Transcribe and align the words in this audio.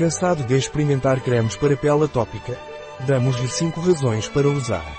Cansado 0.00 0.44
de 0.44 0.56
experimentar 0.56 1.20
cremes 1.20 1.56
para 1.56 1.76
pele 1.76 2.04
atópica? 2.04 2.58
Damos-lhe 3.00 3.46
5 3.46 3.78
razões 3.82 4.26
para 4.28 4.48
usar. 4.48 4.96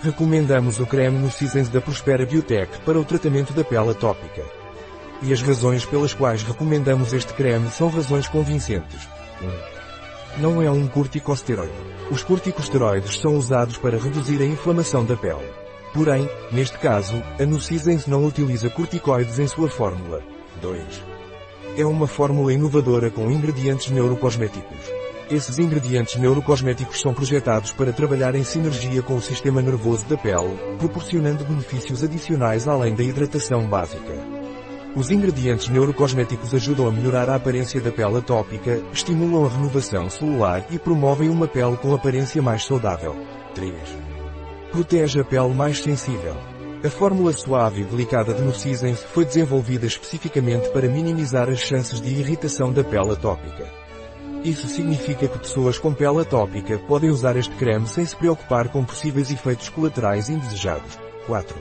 Recomendamos 0.00 0.80
o 0.80 0.86
creme 0.86 1.18
no 1.18 1.30
Seasons 1.30 1.68
da 1.68 1.82
Prospera 1.82 2.24
Biotech 2.24 2.80
para 2.80 2.98
o 2.98 3.04
tratamento 3.04 3.52
da 3.52 3.62
pele 3.62 3.90
atópica. 3.90 4.42
E 5.20 5.34
as 5.34 5.42
razões 5.42 5.84
pelas 5.84 6.14
quais 6.14 6.42
recomendamos 6.42 7.12
este 7.12 7.34
creme 7.34 7.68
são 7.68 7.90
razões 7.90 8.26
convincentes. 8.26 9.06
1. 10.38 10.40
Não 10.40 10.62
é 10.62 10.70
um 10.70 10.88
corticosteroide. 10.88 11.70
Os 12.10 12.22
corticosteroides 12.22 13.20
são 13.20 13.36
usados 13.36 13.76
para 13.76 13.98
reduzir 13.98 14.40
a 14.40 14.46
inflamação 14.46 15.04
da 15.04 15.14
pele. 15.14 15.52
Porém, 15.92 16.26
neste 16.50 16.78
caso, 16.78 17.22
a 17.38 17.44
Nucisens 17.44 18.06
não 18.06 18.24
utiliza 18.24 18.70
corticoides 18.70 19.38
em 19.38 19.46
sua 19.46 19.68
fórmula. 19.68 20.22
2. 20.62 21.02
É 21.80 21.86
uma 21.86 22.06
fórmula 22.06 22.52
inovadora 22.52 23.10
com 23.10 23.30
ingredientes 23.30 23.90
neurocosméticos. 23.90 24.76
Esses 25.30 25.58
ingredientes 25.58 26.16
neurocosméticos 26.16 27.00
são 27.00 27.14
projetados 27.14 27.72
para 27.72 27.90
trabalhar 27.90 28.34
em 28.34 28.44
sinergia 28.44 29.00
com 29.00 29.16
o 29.16 29.22
sistema 29.22 29.62
nervoso 29.62 30.04
da 30.04 30.14
pele, 30.14 30.58
proporcionando 30.78 31.42
benefícios 31.42 32.04
adicionais 32.04 32.68
além 32.68 32.94
da 32.94 33.02
hidratação 33.02 33.66
básica. 33.66 34.12
Os 34.94 35.10
ingredientes 35.10 35.70
neurocosméticos 35.70 36.54
ajudam 36.54 36.86
a 36.86 36.92
melhorar 36.92 37.30
a 37.30 37.36
aparência 37.36 37.80
da 37.80 37.90
pele 37.90 38.18
atópica, 38.18 38.78
estimulam 38.92 39.46
a 39.46 39.48
renovação 39.48 40.10
celular 40.10 40.62
e 40.70 40.78
promovem 40.78 41.30
uma 41.30 41.48
pele 41.48 41.78
com 41.78 41.94
aparência 41.94 42.42
mais 42.42 42.66
saudável. 42.66 43.16
3. 43.54 43.72
Protege 44.70 45.18
a 45.18 45.24
pele 45.24 45.54
mais 45.54 45.78
sensível. 45.78 46.36
A 46.82 46.88
fórmula 46.88 47.30
suave 47.34 47.82
e 47.82 47.84
delicada 47.84 48.32
de 48.32 48.40
Nucisens 48.40 49.02
foi 49.02 49.26
desenvolvida 49.26 49.84
especificamente 49.84 50.70
para 50.70 50.88
minimizar 50.88 51.50
as 51.50 51.58
chances 51.58 52.00
de 52.00 52.08
irritação 52.08 52.72
da 52.72 52.82
pele 52.82 53.12
atópica. 53.12 53.66
Isso 54.42 54.66
significa 54.66 55.28
que 55.28 55.38
pessoas 55.38 55.78
com 55.78 55.92
pele 55.92 56.22
atópica 56.22 56.78
podem 56.78 57.10
usar 57.10 57.36
este 57.36 57.54
creme 57.56 57.86
sem 57.86 58.06
se 58.06 58.16
preocupar 58.16 58.70
com 58.70 58.82
possíveis 58.82 59.30
efeitos 59.30 59.68
colaterais 59.68 60.30
indesejados. 60.30 60.98
4. 61.26 61.54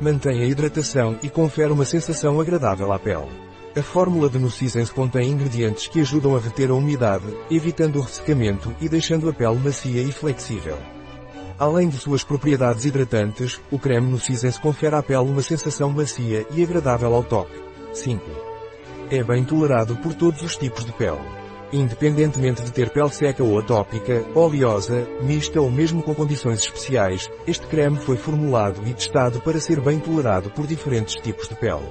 Mantém 0.00 0.42
a 0.42 0.46
hidratação 0.46 1.16
e 1.22 1.30
confere 1.30 1.70
uma 1.70 1.84
sensação 1.84 2.40
agradável 2.40 2.92
à 2.92 2.98
pele. 2.98 3.30
A 3.76 3.82
fórmula 3.82 4.28
de 4.28 4.40
Nucisens 4.40 4.90
contém 4.90 5.30
ingredientes 5.30 5.86
que 5.86 6.00
ajudam 6.00 6.34
a 6.34 6.40
reter 6.40 6.68
a 6.68 6.74
umidade, 6.74 7.26
evitando 7.48 8.00
o 8.00 8.02
ressecamento 8.02 8.74
e 8.80 8.88
deixando 8.88 9.28
a 9.28 9.32
pele 9.32 9.60
macia 9.60 10.02
e 10.02 10.10
flexível. 10.10 10.76
Além 11.58 11.88
de 11.88 11.98
suas 11.98 12.24
propriedades 12.24 12.84
hidratantes, 12.84 13.60
o 13.70 13.78
creme 13.78 14.10
Nucisens 14.10 14.58
confere 14.58 14.96
à 14.96 15.02
pele 15.02 15.28
uma 15.28 15.42
sensação 15.42 15.90
macia 15.90 16.46
e 16.50 16.62
agradável 16.62 17.14
ao 17.14 17.22
toque. 17.22 17.60
5. 17.92 18.24
É 19.10 19.22
bem 19.22 19.44
tolerado 19.44 19.96
por 19.96 20.14
todos 20.14 20.42
os 20.42 20.56
tipos 20.56 20.84
de 20.84 20.92
pele. 20.92 21.20
Independentemente 21.72 22.62
de 22.62 22.70
ter 22.70 22.90
pele 22.90 23.10
seca 23.10 23.42
ou 23.42 23.58
atópica, 23.58 24.24
oleosa, 24.34 25.06
mista 25.22 25.60
ou 25.60 25.70
mesmo 25.70 26.02
com 26.02 26.14
condições 26.14 26.60
especiais, 26.60 27.30
este 27.46 27.66
creme 27.66 27.96
foi 27.96 28.16
formulado 28.16 28.86
e 28.86 28.92
testado 28.92 29.40
para 29.40 29.60
ser 29.60 29.80
bem 29.80 29.98
tolerado 29.98 30.50
por 30.50 30.66
diferentes 30.66 31.14
tipos 31.16 31.48
de 31.48 31.54
pele. 31.54 31.88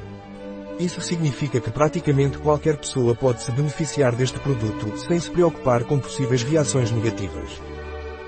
Isso 0.80 1.02
significa 1.02 1.60
que 1.60 1.72
praticamente 1.72 2.38
qualquer 2.40 2.78
pessoa 2.78 3.16
pode 3.16 3.44
se 3.44 3.52
beneficiar 3.52 4.16
deste 4.16 4.40
produto 4.40 4.98
sem 4.98 5.20
se 5.20 5.30
preocupar 5.30 5.84
com 5.84 6.00
possíveis 6.00 6.44
reações 6.44 6.92
negativas. 6.92 7.62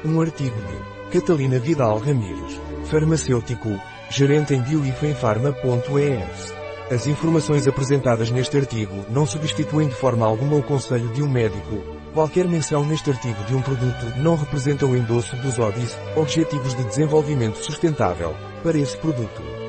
Um 0.06 0.22
artigo 0.22 0.56
de 0.56 1.03
Catalina 1.14 1.60
Vidal 1.60 2.00
Ramírez, 2.00 2.60
farmacêutico, 2.86 3.70
gerente 4.10 4.56
em 4.56 4.62
bioifenfarma.es. 4.64 6.54
As 6.92 7.06
informações 7.06 7.68
apresentadas 7.68 8.32
neste 8.32 8.58
artigo 8.58 9.06
não 9.12 9.24
substituem 9.24 9.88
de 9.88 9.94
forma 9.94 10.26
alguma 10.26 10.56
o 10.56 10.64
conselho 10.64 11.10
de 11.10 11.22
um 11.22 11.30
médico. 11.30 11.84
Qualquer 12.16 12.48
menção 12.48 12.84
neste 12.84 13.12
artigo 13.12 13.44
de 13.44 13.54
um 13.54 13.62
produto 13.62 14.18
não 14.18 14.36
representa 14.36 14.88
o 14.88 14.98
endosso 14.98 15.36
dos 15.36 15.60
ODIs, 15.60 15.96
Objetivos 16.16 16.74
de 16.74 16.84
Desenvolvimento 16.84 17.58
Sustentável, 17.58 18.36
para 18.64 18.80
esse 18.80 18.98
produto. 18.98 19.63